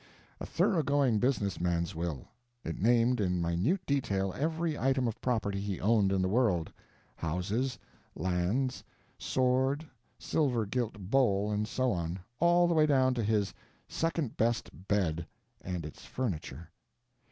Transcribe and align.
A 0.39 0.47
thoroughgoing 0.47 1.19
business 1.19 1.59
man's 1.61 1.93
will. 1.93 2.27
It 2.63 2.79
named 2.81 3.21
in 3.21 3.39
minute 3.39 3.85
detail 3.85 4.33
every 4.35 4.75
item 4.75 5.07
of 5.07 5.21
property 5.21 5.61
he 5.61 5.79
owned 5.79 6.11
in 6.11 6.23
the 6.23 6.27
world—houses, 6.27 7.77
lands, 8.15 8.83
sword, 9.19 9.85
silver 10.17 10.65
gilt 10.65 10.97
bowl, 10.97 11.51
and 11.51 11.67
so 11.67 11.91
on—all 11.91 12.67
the 12.67 12.73
way 12.73 12.87
down 12.87 13.13
to 13.13 13.21
his 13.23 13.53
"second 13.87 14.37
best 14.37 14.71
bed" 14.87 15.27
and 15.63 15.85
its 15.85 16.03
furniture. 16.03 16.71